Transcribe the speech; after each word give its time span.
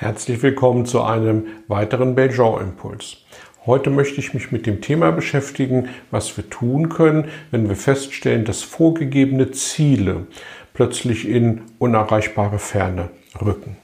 Herzlich 0.00 0.42
willkommen 0.42 0.86
zu 0.86 1.02
einem 1.02 1.48
weiteren 1.68 2.14
Belgian-Impuls. 2.14 3.18
Heute 3.66 3.90
möchte 3.90 4.18
ich 4.18 4.32
mich 4.32 4.50
mit 4.50 4.64
dem 4.64 4.80
Thema 4.80 5.12
beschäftigen, 5.12 5.90
was 6.10 6.34
wir 6.38 6.48
tun 6.48 6.88
können, 6.88 7.28
wenn 7.50 7.68
wir 7.68 7.76
feststellen, 7.76 8.46
dass 8.46 8.62
vorgegebene 8.62 9.50
Ziele 9.50 10.26
plötzlich 10.72 11.28
in 11.28 11.60
unerreichbare 11.78 12.58
Ferne 12.58 13.10
rücken. 13.44 13.76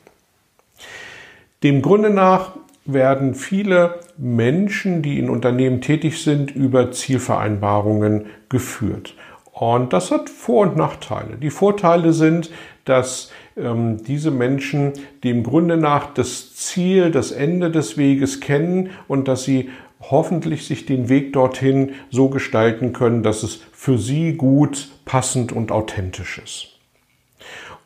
Dem 1.63 1.83
Grunde 1.83 2.09
nach 2.09 2.53
werden 2.87 3.35
viele 3.35 4.01
Menschen, 4.17 5.03
die 5.03 5.19
in 5.19 5.29
Unternehmen 5.29 5.83
tätig 5.83 6.23
sind, 6.23 6.51
über 6.51 6.93
Zielvereinbarungen 6.93 8.25
geführt. 8.49 9.15
Und 9.53 9.93
das 9.93 10.11
hat 10.11 10.31
Vor- 10.31 10.63
und 10.63 10.77
Nachteile. 10.79 11.37
Die 11.37 11.51
Vorteile 11.51 12.15
sind, 12.15 12.51
dass 12.87 13.31
diese 13.57 14.31
Menschen 14.31 14.93
dem 15.25 15.43
Grunde 15.43 15.79
nach 15.79 16.13
das 16.13 16.55
Ziel, 16.55 17.11
das 17.11 17.33
Ende 17.33 17.71
des 17.71 17.97
Weges 17.97 18.41
kennen 18.41 18.91
und 19.09 19.29
dass 19.29 19.45
sie 19.45 19.71
hoffentlich 20.01 20.67
sich 20.67 20.85
den 20.85 21.09
Weg 21.09 21.33
dorthin 21.33 21.93
so 22.11 22.29
gestalten 22.29 22.93
können, 22.93 23.23
dass 23.23 23.43
es 23.43 23.61
für 23.73 23.97
sie 23.97 24.35
gut, 24.35 24.91
passend 25.07 25.53
und 25.53 25.73
authentisch 25.73 26.39
ist. 26.39 26.79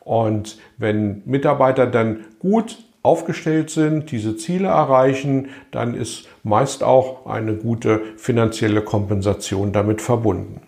Und 0.01 0.57
wenn 0.77 1.21
Mitarbeiter 1.25 1.87
dann 1.87 2.25
gut 2.39 2.79
aufgestellt 3.03 3.69
sind, 3.69 4.11
diese 4.11 4.35
Ziele 4.35 4.67
erreichen, 4.67 5.49
dann 5.71 5.95
ist 5.95 6.27
meist 6.43 6.83
auch 6.83 7.25
eine 7.27 7.55
gute 7.55 8.01
finanzielle 8.17 8.81
Kompensation 8.81 9.71
damit 9.71 10.01
verbunden. 10.01 10.61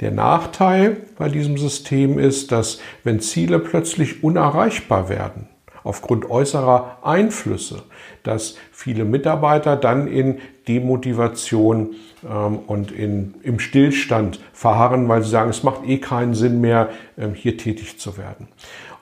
Der 0.00 0.10
Nachteil 0.10 0.98
bei 1.18 1.28
diesem 1.28 1.58
System 1.58 2.18
ist, 2.18 2.52
dass 2.52 2.80
wenn 3.04 3.20
Ziele 3.20 3.58
plötzlich 3.58 4.22
unerreichbar 4.22 5.08
werden, 5.08 5.48
aufgrund 5.84 6.30
äußerer 6.30 6.98
Einflüsse, 7.02 7.82
dass 8.22 8.56
viele 8.70 9.04
Mitarbeiter 9.04 9.76
dann 9.76 10.06
in 10.06 10.38
Demotivation 10.68 11.94
ähm, 12.28 12.58
und 12.66 12.92
in, 12.92 13.34
im 13.42 13.58
Stillstand 13.58 14.40
verharren, 14.52 15.08
weil 15.08 15.22
sie 15.22 15.30
sagen, 15.30 15.50
es 15.50 15.62
macht 15.62 15.84
eh 15.86 15.98
keinen 15.98 16.34
Sinn 16.34 16.60
mehr, 16.60 16.90
ähm, 17.18 17.34
hier 17.34 17.56
tätig 17.56 17.98
zu 17.98 18.16
werden. 18.16 18.48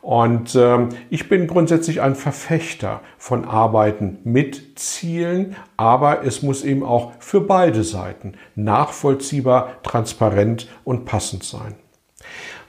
Und 0.02 0.54
ähm, 0.54 0.88
ich 1.10 1.28
bin 1.28 1.46
grundsätzlich 1.46 2.00
ein 2.00 2.14
Verfechter 2.14 3.00
von 3.18 3.44
Arbeiten 3.44 4.18
mit 4.24 4.78
Zielen, 4.78 5.56
aber 5.76 6.24
es 6.24 6.42
muss 6.42 6.64
eben 6.64 6.82
auch 6.82 7.12
für 7.18 7.42
beide 7.42 7.84
Seiten 7.84 8.32
nachvollziehbar, 8.54 9.82
transparent 9.82 10.68
und 10.84 11.04
passend 11.04 11.44
sein. 11.44 11.74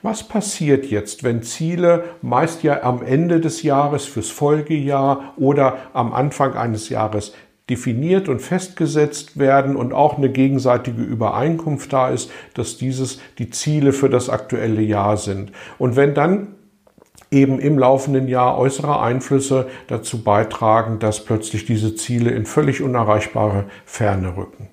Was 0.02 0.24
passiert 0.24 0.86
jetzt, 0.86 1.22
wenn 1.22 1.42
Ziele 1.42 2.04
meist 2.22 2.64
ja 2.64 2.82
am 2.82 3.02
Ende 3.02 3.40
des 3.40 3.62
Jahres 3.62 4.04
fürs 4.04 4.30
Folgejahr 4.30 5.34
oder 5.36 5.76
am 5.92 6.12
Anfang 6.12 6.54
eines 6.54 6.88
Jahres 6.88 7.32
definiert 7.70 8.28
und 8.28 8.42
festgesetzt 8.42 9.38
werden 9.38 9.76
und 9.76 9.92
auch 9.92 10.18
eine 10.18 10.28
gegenseitige 10.28 11.02
Übereinkunft 11.02 11.92
da 11.92 12.08
ist, 12.08 12.30
dass 12.54 12.76
dieses 12.76 13.20
die 13.38 13.50
Ziele 13.50 13.92
für 13.92 14.10
das 14.10 14.28
aktuelle 14.28 14.82
Jahr 14.82 15.16
sind. 15.16 15.52
Und 15.78 15.94
wenn 15.94 16.14
dann 16.14 16.56
eben 17.32 17.58
im 17.58 17.78
laufenden 17.78 18.28
Jahr 18.28 18.58
äußere 18.58 19.00
Einflüsse 19.00 19.66
dazu 19.88 20.22
beitragen, 20.22 20.98
dass 20.98 21.24
plötzlich 21.24 21.64
diese 21.64 21.96
Ziele 21.96 22.30
in 22.30 22.46
völlig 22.46 22.82
unerreichbare 22.82 23.64
Ferne 23.84 24.36
rücken. 24.36 24.68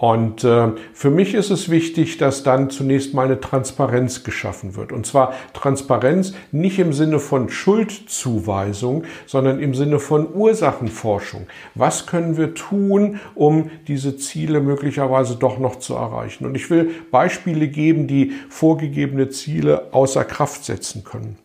Und 0.00 0.44
äh, 0.44 0.68
für 0.92 1.10
mich 1.10 1.34
ist 1.34 1.50
es 1.50 1.70
wichtig, 1.70 2.18
dass 2.18 2.44
dann 2.44 2.70
zunächst 2.70 3.14
mal 3.14 3.24
eine 3.24 3.40
Transparenz 3.40 4.22
geschaffen 4.22 4.76
wird. 4.76 4.92
Und 4.92 5.06
zwar 5.06 5.34
Transparenz 5.54 6.34
nicht 6.52 6.78
im 6.78 6.92
Sinne 6.92 7.18
von 7.18 7.48
Schuldzuweisung, 7.48 9.02
sondern 9.26 9.58
im 9.58 9.74
Sinne 9.74 9.98
von 9.98 10.32
Ursachenforschung. 10.32 11.48
Was 11.74 12.06
können 12.06 12.36
wir 12.36 12.54
tun, 12.54 13.18
um 13.34 13.72
diese 13.88 14.16
Ziele 14.16 14.60
möglicherweise 14.60 15.34
doch 15.34 15.58
noch 15.58 15.80
zu 15.80 15.94
erreichen? 15.94 16.46
Und 16.46 16.54
ich 16.54 16.70
will 16.70 16.90
Beispiele 17.10 17.66
geben, 17.66 18.06
die 18.06 18.34
vorgegebene 18.48 19.30
Ziele 19.30 19.88
außer 19.90 20.24
Kraft 20.24 20.64
setzen 20.64 21.02
können. 21.02 21.38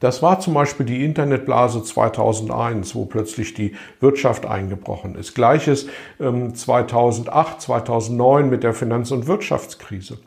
Das 0.00 0.22
war 0.22 0.40
zum 0.40 0.54
Beispiel 0.54 0.86
die 0.86 1.04
Internetblase 1.04 1.82
2001, 1.82 2.94
wo 2.94 3.04
plötzlich 3.04 3.54
die 3.54 3.74
Wirtschaft 4.00 4.46
eingebrochen 4.46 5.14
ist. 5.16 5.34
Gleiches 5.34 5.88
2008, 6.18 7.54
ähm, 7.54 7.60
2009 7.60 8.50
mit 8.50 8.62
der 8.62 8.74
Finanz- 8.74 9.10
und 9.10 9.26
Wirtschaftskrise. 9.26 10.18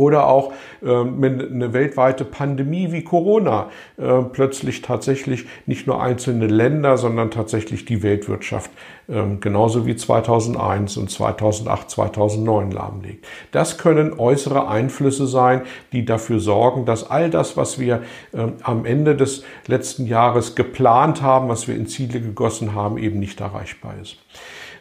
Oder 0.00 0.28
auch 0.28 0.54
äh, 0.82 0.88
eine 0.88 1.74
weltweite 1.74 2.24
Pandemie 2.24 2.90
wie 2.90 3.04
Corona 3.04 3.68
äh, 3.98 4.22
plötzlich 4.32 4.80
tatsächlich 4.80 5.44
nicht 5.66 5.86
nur 5.86 6.02
einzelne 6.02 6.46
Länder, 6.46 6.96
sondern 6.96 7.30
tatsächlich 7.30 7.84
die 7.84 8.02
Weltwirtschaft 8.02 8.70
äh, 9.08 9.22
genauso 9.40 9.84
wie 9.84 9.94
2001 9.94 10.96
und 10.96 11.10
2008, 11.10 11.90
2009 11.90 12.70
lahmlegt. 12.70 13.26
Das 13.52 13.76
können 13.76 14.18
äußere 14.18 14.68
Einflüsse 14.68 15.26
sein, 15.26 15.64
die 15.92 16.06
dafür 16.06 16.40
sorgen, 16.40 16.86
dass 16.86 17.10
all 17.10 17.28
das, 17.28 17.58
was 17.58 17.78
wir 17.78 18.00
ähm, 18.32 18.54
am 18.62 18.86
Ende 18.86 19.14
des 19.14 19.44
letzten 19.66 20.06
Jahres 20.06 20.54
geplant 20.54 21.20
haben, 21.20 21.50
was 21.50 21.68
wir 21.68 21.76
in 21.76 21.86
Ziele 21.86 22.22
gegossen 22.22 22.74
haben, 22.74 22.96
eben 22.96 23.18
nicht 23.18 23.38
erreichbar 23.42 23.96
ist. 24.00 24.16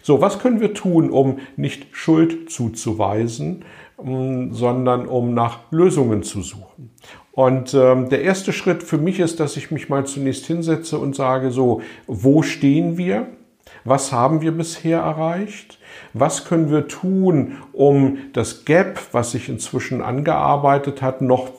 So, 0.02 0.22
was 0.22 0.40
können 0.40 0.62
wir 0.62 0.74
tun, 0.74 1.10
um 1.10 1.40
nicht 1.58 1.88
Schuld 1.92 2.50
zuzuweisen, 2.50 3.60
ähm, 3.60 3.66
sondern 4.04 5.08
um 5.08 5.34
nach 5.34 5.60
Lösungen 5.72 6.24
zu 6.24 6.42
suchen? 6.42 6.92
Und 7.32 7.74
ähm, 7.74 8.10
der 8.10 8.22
erste 8.24 8.52
Schritt 8.52 8.84
für 8.84 8.98
mich 8.98 9.20
ist, 9.20 9.40
dass 9.40 9.56
ich 9.56 9.72
mich 9.72 9.88
mal 9.88 10.06
zunächst 10.06 10.46
hinsetze 10.46 10.98
und 10.98 11.16
sage, 11.16 11.52
so, 11.52 11.82
wo 12.06 12.42
stehen 12.42 12.98
wir? 12.98 13.28
Was 13.86 14.12
haben 14.12 14.42
wir 14.42 14.52
bisher 14.52 15.00
erreicht? 15.00 15.80
Was 16.14 16.46
können 16.46 16.70
wir 16.70 16.88
tun, 16.88 17.58
um 17.72 18.18
das 18.34 18.66
Gap, 18.66 19.00
was 19.12 19.32
sich 19.32 19.48
inzwischen 19.48 20.02
angearbeitet 20.02 21.02
hat, 21.02 21.22
noch 21.22 21.52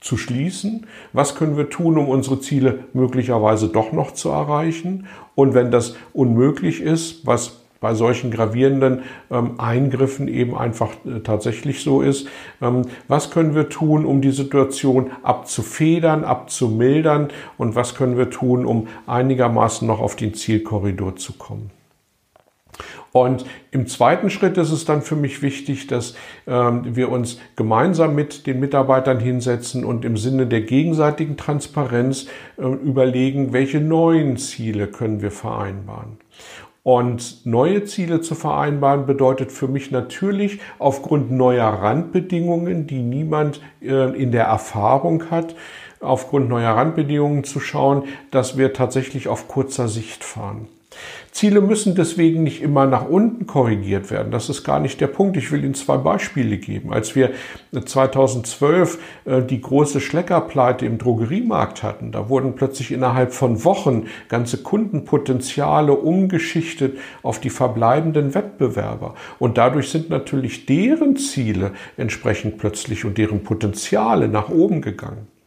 zu 0.00 0.16
schließen? 0.16 0.86
Was 1.12 1.34
können 1.34 1.56
wir 1.56 1.68
tun, 1.70 1.98
um 1.98 2.08
unsere 2.08 2.40
Ziele 2.40 2.84
möglicherweise 2.92 3.68
doch 3.68 3.92
noch 3.92 4.12
zu 4.12 4.30
erreichen? 4.30 5.06
Und 5.34 5.54
wenn 5.54 5.70
das 5.70 5.96
unmöglich 6.12 6.80
ist, 6.80 7.26
was 7.26 7.57
bei 7.80 7.94
solchen 7.94 8.30
gravierenden 8.30 9.02
ähm, 9.30 9.58
Eingriffen 9.58 10.28
eben 10.28 10.56
einfach 10.56 10.90
äh, 11.04 11.20
tatsächlich 11.20 11.82
so 11.82 12.02
ist. 12.02 12.28
Ähm, 12.60 12.82
was 13.06 13.30
können 13.30 13.54
wir 13.54 13.68
tun, 13.68 14.04
um 14.04 14.20
die 14.20 14.32
Situation 14.32 15.10
abzufedern, 15.22 16.24
abzumildern 16.24 17.28
und 17.56 17.74
was 17.74 17.94
können 17.94 18.16
wir 18.16 18.30
tun, 18.30 18.66
um 18.66 18.88
einigermaßen 19.06 19.86
noch 19.86 20.00
auf 20.00 20.16
den 20.16 20.34
Zielkorridor 20.34 21.16
zu 21.16 21.34
kommen? 21.34 21.70
Und 23.12 23.46
im 23.70 23.86
zweiten 23.86 24.28
Schritt 24.28 24.58
ist 24.58 24.70
es 24.70 24.84
dann 24.84 25.02
für 25.02 25.16
mich 25.16 25.42
wichtig, 25.42 25.86
dass 25.86 26.14
ähm, 26.46 26.94
wir 26.94 27.10
uns 27.10 27.40
gemeinsam 27.56 28.14
mit 28.14 28.46
den 28.46 28.60
Mitarbeitern 28.60 29.18
hinsetzen 29.18 29.84
und 29.84 30.04
im 30.04 30.16
Sinne 30.16 30.46
der 30.46 30.60
gegenseitigen 30.60 31.36
Transparenz 31.36 32.26
äh, 32.58 32.62
überlegen, 32.62 33.52
welche 33.52 33.80
neuen 33.80 34.36
Ziele 34.36 34.88
können 34.88 35.22
wir 35.22 35.30
vereinbaren. 35.30 36.18
Und 36.88 37.44
neue 37.44 37.84
Ziele 37.84 38.22
zu 38.22 38.34
vereinbaren 38.34 39.04
bedeutet 39.04 39.52
für 39.52 39.68
mich 39.68 39.90
natürlich 39.90 40.58
aufgrund 40.78 41.30
neuer 41.30 41.66
Randbedingungen, 41.66 42.86
die 42.86 43.02
niemand 43.02 43.60
äh, 43.82 44.18
in 44.18 44.32
der 44.32 44.44
Erfahrung 44.44 45.30
hat, 45.30 45.54
aufgrund 46.00 46.48
neuer 46.48 46.70
Randbedingungen 46.70 47.44
zu 47.44 47.60
schauen, 47.60 48.04
dass 48.30 48.56
wir 48.56 48.72
tatsächlich 48.72 49.28
auf 49.28 49.48
kurzer 49.48 49.86
Sicht 49.86 50.24
fahren. 50.24 50.66
Ziele 51.30 51.60
müssen 51.60 51.94
deswegen 51.94 52.42
nicht 52.42 52.62
immer 52.62 52.86
nach 52.86 53.08
unten 53.08 53.46
korrigiert 53.46 54.10
werden. 54.10 54.32
Das 54.32 54.48
ist 54.48 54.64
gar 54.64 54.80
nicht 54.80 55.00
der 55.00 55.06
Punkt. 55.06 55.36
Ich 55.36 55.52
will 55.52 55.62
Ihnen 55.62 55.74
zwei 55.74 55.96
Beispiele 55.96 56.56
geben. 56.58 56.92
Als 56.92 57.14
wir 57.14 57.30
2012 57.72 58.98
äh, 59.24 59.42
die 59.42 59.60
große 59.60 60.00
Schleckerpleite 60.00 60.84
im 60.84 60.98
Drogeriemarkt 60.98 61.82
hatten, 61.82 62.10
da 62.10 62.28
wurden 62.28 62.56
plötzlich 62.56 62.90
innerhalb 62.90 63.32
von 63.32 63.64
Wochen 63.64 64.06
ganze 64.28 64.58
Kundenpotenziale 64.62 65.92
umgeschichtet 65.92 66.98
auf 67.22 67.40
die 67.40 67.50
verbleibenden 67.50 68.34
Wettbewerber. 68.34 69.14
Und 69.38 69.58
dadurch 69.58 69.90
sind 69.90 70.10
natürlich 70.10 70.66
deren 70.66 71.16
Ziele 71.16 71.72
entsprechend 71.96 72.58
plötzlich 72.58 73.04
und 73.04 73.16
deren 73.16 73.44
Potenziale 73.44 74.28
nach 74.28 74.48
oben 74.48 74.82
gegangen. 74.82 75.37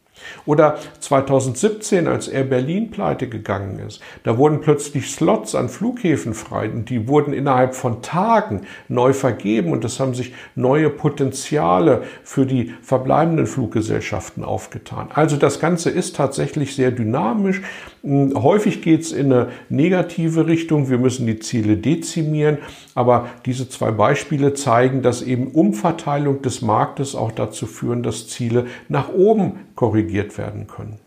Oder 0.46 0.78
2017, 1.00 2.06
als 2.08 2.28
Air 2.28 2.44
Berlin 2.44 2.90
pleite 2.90 3.28
gegangen 3.28 3.78
ist, 3.86 4.00
da 4.24 4.38
wurden 4.38 4.60
plötzlich 4.60 5.10
Slots 5.10 5.54
an 5.54 5.68
Flughäfen 5.68 6.34
frei 6.34 6.70
und 6.70 6.90
die 6.90 7.08
wurden 7.08 7.32
innerhalb 7.32 7.74
von 7.74 8.02
Tagen 8.02 8.62
neu 8.88 9.12
vergeben 9.12 9.72
und 9.72 9.84
es 9.84 10.00
haben 10.00 10.14
sich 10.14 10.34
neue 10.54 10.90
Potenziale 10.90 12.02
für 12.22 12.46
die 12.46 12.74
verbleibenden 12.82 13.46
Fluggesellschaften 13.46 14.44
aufgetan. 14.44 15.08
Also 15.14 15.36
das 15.36 15.60
Ganze 15.60 15.90
ist 15.90 16.16
tatsächlich 16.16 16.74
sehr 16.74 16.90
dynamisch. 16.90 17.62
Hm, 18.02 18.42
häufig 18.42 18.82
geht 18.82 19.02
es 19.02 19.12
in 19.12 19.32
eine 19.32 19.50
negative 19.68 20.46
Richtung. 20.46 20.90
Wir 20.90 20.98
müssen 20.98 21.26
die 21.26 21.38
Ziele 21.38 21.76
dezimieren. 21.76 22.58
Aber 22.94 23.28
diese 23.46 23.68
zwei 23.68 23.90
Beispiele 23.90 24.54
zeigen, 24.54 25.02
dass 25.02 25.22
eben 25.22 25.48
Umverteilung 25.48 26.42
des 26.42 26.62
Marktes 26.62 27.14
auch 27.14 27.32
dazu 27.32 27.66
führen, 27.66 28.02
dass 28.02 28.28
Ziele 28.28 28.66
nach 28.88 29.08
oben 29.12 29.60
korrigiert 29.74 30.36
werden 30.36 30.66
können. 30.66 30.98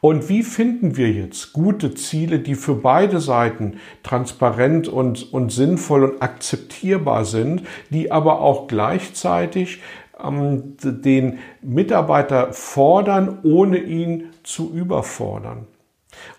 Und 0.00 0.28
wie 0.28 0.44
finden 0.44 0.96
wir 0.96 1.10
jetzt 1.10 1.52
gute 1.52 1.92
Ziele, 1.92 2.38
die 2.38 2.54
für 2.54 2.74
beide 2.74 3.18
Seiten 3.18 3.78
transparent 4.04 4.86
und, 4.86 5.32
und 5.32 5.50
sinnvoll 5.50 6.04
und 6.04 6.22
akzeptierbar 6.22 7.24
sind, 7.24 7.62
die 7.90 8.12
aber 8.12 8.40
auch 8.40 8.68
gleichzeitig 8.68 9.80
ähm, 10.22 10.76
den 10.82 11.38
Mitarbeiter 11.62 12.52
fordern, 12.52 13.38
ohne 13.42 13.78
ihn 13.78 14.30
zu 14.42 14.72
überfordern? 14.72 15.66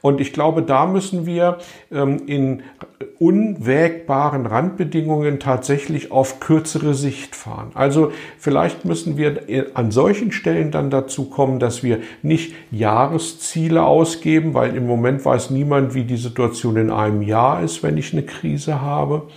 Und 0.01 0.21
ich 0.21 0.33
glaube, 0.33 0.61
da 0.61 0.85
müssen 0.85 1.25
wir 1.25 1.57
ähm, 1.91 2.23
in 2.25 2.63
unwägbaren 3.19 4.45
Randbedingungen 4.45 5.39
tatsächlich 5.39 6.11
auf 6.11 6.39
kürzere 6.39 6.93
Sicht 6.93 7.35
fahren. 7.35 7.71
Also 7.73 8.11
vielleicht 8.37 8.85
müssen 8.85 9.17
wir 9.17 9.43
an 9.73 9.91
solchen 9.91 10.31
Stellen 10.31 10.71
dann 10.71 10.89
dazu 10.89 11.25
kommen, 11.25 11.59
dass 11.59 11.83
wir 11.83 11.99
nicht 12.21 12.55
Jahresziele 12.71 13.83
ausgeben, 13.83 14.53
weil 14.53 14.75
im 14.75 14.87
Moment 14.87 15.23
weiß 15.23 15.49
niemand, 15.49 15.93
wie 15.93 16.05
die 16.05 16.17
Situation 16.17 16.77
in 16.77 16.91
einem 16.91 17.21
Jahr 17.21 17.61
ist, 17.61 17.83
wenn 17.83 17.97
ich 17.97 18.13
eine 18.13 18.23
Krise 18.23 18.81
habe 18.81 19.27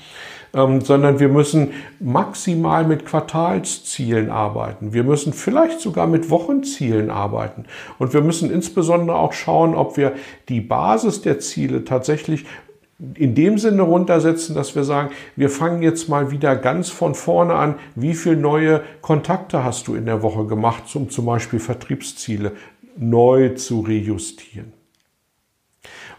ähm, 0.55 0.81
sondern 0.81 1.19
wir 1.19 1.29
müssen 1.29 1.71
maximal 2.01 2.85
mit 2.85 3.07
Quartalszielen 3.07 4.31
arbeiten. 4.31 4.93
Wir 4.93 5.05
müssen 5.05 5.33
vielleicht 5.33 5.81
sogar 5.81 6.07
mit 6.07 6.31
Wochenzielen 6.31 7.11
arbeiten. 7.11 7.65
Und 7.99 8.13
wir 8.13 8.21
müssen 8.21 8.51
insbesondere 8.51 9.17
auch 9.17 9.33
schauen, 9.33 9.75
ob 9.75 9.97
wir 9.97 10.13
die 10.49 10.61
Basis 10.61 11.23
der 11.23 11.39
Ziele 11.39 11.85
tatsächlich 11.85 12.45
in 13.15 13.35
dem 13.35 13.59
Sinne 13.59 13.83
runtersetzen, 13.83 14.55
dass 14.55 14.77
wir 14.77 14.85
sagen, 14.85 15.11
wir 15.35 15.51
fangen 15.51 15.83
jetzt 15.83 16.09
mal 16.09 16.31
wieder 16.31 16.55
ganz 16.55 16.89
von 16.89 17.15
vorne 17.15 17.55
an. 17.55 17.75
Wie 17.97 18.15
viele 18.15 18.37
neue 18.37 18.83
Kontakte 19.01 19.65
hast 19.65 19.89
du 19.89 19.95
in 19.95 20.07
der 20.07 20.23
Woche 20.23 20.47
gemacht, 20.47 20.85
um 20.95 21.11
zum 21.11 21.27
Beispiel 21.27 21.59
Vertriebsziele 21.59 22.53
neu 22.97 23.51
zu 23.51 23.81
rejustieren? 23.81 24.73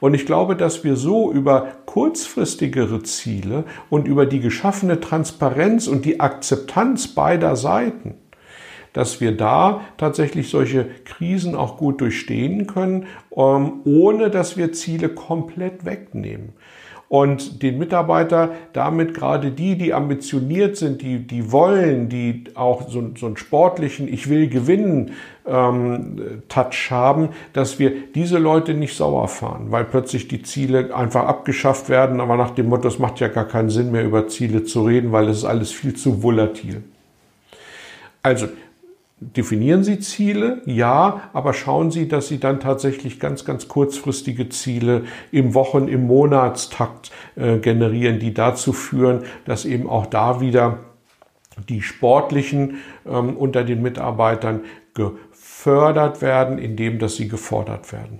Und 0.03 0.15
ich 0.15 0.25
glaube, 0.25 0.57
dass 0.57 0.83
wir 0.83 0.97
so 0.97 1.31
über 1.31 1.77
kurzfristigere 1.85 3.03
Ziele 3.03 3.63
und 3.89 4.05
über 4.05 4.25
die 4.25 4.41
geschaffene 4.41 4.99
Transparenz 4.99 5.87
und 5.87 6.03
die 6.03 6.19
Akzeptanz 6.19 7.07
beider 7.07 7.55
Seiten, 7.55 8.15
dass 8.91 9.21
wir 9.21 9.31
da 9.31 9.79
tatsächlich 9.95 10.49
solche 10.49 10.89
Krisen 11.05 11.55
auch 11.55 11.77
gut 11.77 12.01
durchstehen 12.01 12.67
können, 12.67 13.05
ähm, 13.33 13.79
ohne 13.85 14.29
dass 14.29 14.57
wir 14.57 14.73
Ziele 14.73 15.07
komplett 15.07 15.85
wegnehmen 15.85 16.51
und 17.09 17.61
den 17.61 17.77
Mitarbeiter 17.77 18.51
damit 18.73 19.13
gerade 19.13 19.51
die, 19.51 19.77
die 19.77 19.93
ambitioniert 19.93 20.77
sind, 20.77 21.01
die, 21.01 21.19
die 21.19 21.51
wollen, 21.51 22.09
die 22.09 22.45
auch 22.55 22.89
so, 22.89 23.11
so 23.15 23.27
einen 23.27 23.37
sportlichen 23.37 24.07
Ich 24.07 24.29
will 24.29 24.47
gewinnen 24.47 25.11
ähm, 25.45 26.41
Touch 26.49 26.89
haben, 26.89 27.29
dass 27.53 27.77
wir 27.77 27.91
diese 28.15 28.39
Leute 28.39 28.73
nicht 28.73 28.95
sauer 28.95 29.27
fahren, 29.27 29.67
weil 29.69 29.85
plötzlich 29.85 30.27
die 30.27 30.41
Ziele 30.41 30.95
einfach 30.95 31.25
abgeschafft 31.25 31.89
werden, 31.89 32.19
aber 32.19 32.37
nach 32.37 32.51
dem 32.51 32.69
Motto, 32.69 32.87
es 32.87 32.99
macht 32.99 33.19
ja 33.19 33.27
gar 33.27 33.47
keinen 33.47 33.69
Sinn 33.69 33.91
mehr 33.91 34.03
über 34.03 34.27
Ziele 34.27 34.63
zu 34.63 34.83
reden, 34.83 35.11
weil 35.11 35.27
es 35.29 35.39
ist 35.39 35.45
alles 35.45 35.71
viel 35.71 35.95
zu 35.95 36.23
volatil. 36.23 36.83
Also 38.23 38.47
Definieren 39.35 39.83
Sie 39.83 39.99
Ziele? 39.99 40.61
Ja, 40.65 41.29
aber 41.33 41.53
schauen 41.53 41.91
Sie, 41.91 42.07
dass 42.07 42.27
Sie 42.27 42.39
dann 42.39 42.59
tatsächlich 42.59 43.19
ganz, 43.19 43.45
ganz 43.45 43.67
kurzfristige 43.67 44.49
Ziele 44.49 45.03
im 45.31 45.53
Wochen-, 45.53 45.87
im 45.87 46.07
Monatstakt 46.07 47.11
äh, 47.35 47.57
generieren, 47.57 48.19
die 48.19 48.33
dazu 48.33 48.73
führen, 48.73 49.23
dass 49.45 49.65
eben 49.65 49.89
auch 49.89 50.05
da 50.05 50.41
wieder 50.41 50.79
die 51.69 51.81
Sportlichen 51.81 52.77
ähm, 53.05 53.37
unter 53.37 53.63
den 53.63 53.81
Mitarbeitern 53.81 54.61
gefördert 54.93 56.21
werden, 56.21 56.57
indem 56.57 56.99
dass 56.99 57.15
sie 57.15 57.27
gefordert 57.27 57.91
werden. 57.91 58.19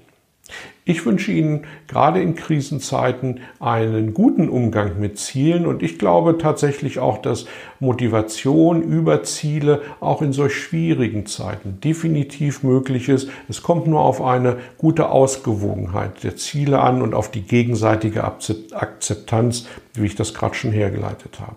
Ich 0.86 1.06
wünsche 1.06 1.32
Ihnen 1.32 1.66
gerade 1.88 2.22
in 2.22 2.36
Krisenzeiten 2.36 3.40
einen 3.62 4.14
guten 4.14 4.50
Umgang 4.50 5.00
mit 5.00 5.18
Zielen 5.18 5.66
und 5.66 5.82
ich 5.82 5.98
glaube 5.98 6.38
tatsächlich 6.38 7.00
auch, 7.00 7.20
dass 7.20 7.46
Motivation 7.80 8.82
über 8.82 9.24
Ziele 9.24 9.82
auch 10.02 10.22
in 10.22 10.34
solch 10.34 10.56
schwierigen 10.56 11.26
Zeiten 11.26 11.80
definitiv 11.82 12.64
möglich 12.64 13.08
ist. 13.08 13.30
Es 13.48 13.64
kommt 13.64 13.88
nur 13.88 14.02
auf 14.02 14.22
eine 14.22 14.58
gute 14.78 15.08
Ausgewogenheit 15.08 16.22
der 16.22 16.36
Ziele 16.36 16.82
an 16.82 17.02
und 17.02 17.14
auf 17.14 17.32
die 17.32 17.44
gegenseitige 17.44 18.26
Akzeptanz, 18.26 19.68
wie 19.94 20.06
ich 20.06 20.16
das 20.16 20.34
gerade 20.34 20.56
schon 20.56 20.72
hergeleitet 20.72 21.40
habe. 21.40 21.56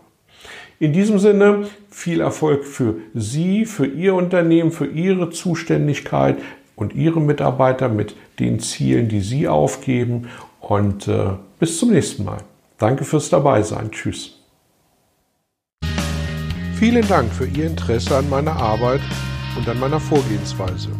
In 0.78 0.92
diesem 0.92 1.18
Sinne 1.18 1.66
viel 1.90 2.20
Erfolg 2.20 2.64
für 2.64 2.96
Sie, 3.14 3.64
für 3.64 3.86
Ihr 3.86 4.14
Unternehmen, 4.14 4.70
für 4.70 4.86
Ihre 4.86 5.30
Zuständigkeit 5.30 6.36
und 6.76 6.94
Ihre 6.94 7.20
Mitarbeiter 7.20 7.88
mit 7.88 8.14
den 8.38 8.60
Zielen, 8.60 9.08
die 9.08 9.20
Sie 9.20 9.48
aufgeben. 9.48 10.28
Und 10.60 11.08
äh, 11.08 11.30
bis 11.58 11.78
zum 11.78 11.90
nächsten 11.90 12.24
Mal. 12.24 12.38
Danke 12.78 13.04
fürs 13.04 13.30
Dabeisein. 13.30 13.90
Tschüss. 13.90 14.38
Vielen 16.74 17.08
Dank 17.08 17.32
für 17.32 17.46
Ihr 17.46 17.66
Interesse 17.66 18.16
an 18.16 18.28
meiner 18.28 18.54
Arbeit 18.54 19.00
und 19.56 19.66
an 19.68 19.80
meiner 19.80 19.98
Vorgehensweise. 19.98 20.90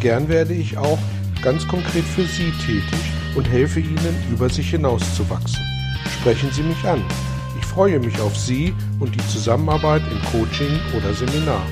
Gern 0.00 0.28
werde 0.28 0.54
ich 0.54 0.78
auch 0.78 0.98
ganz 1.42 1.68
konkret 1.68 2.04
für 2.04 2.24
Sie 2.24 2.50
tätig 2.64 3.12
und 3.36 3.46
helfe 3.46 3.80
Ihnen, 3.80 4.16
über 4.32 4.48
sich 4.48 4.70
hinauszuwachsen. 4.70 5.60
Sprechen 6.20 6.50
Sie 6.52 6.62
mich 6.62 6.82
an. 6.84 7.04
Ich 7.60 7.66
freue 7.66 8.00
mich 8.00 8.18
auf 8.20 8.34
Sie 8.36 8.74
und 8.98 9.14
die 9.14 9.28
Zusammenarbeit 9.28 10.02
im 10.10 10.20
Coaching 10.30 10.80
oder 10.96 11.12
Seminar. 11.12 11.62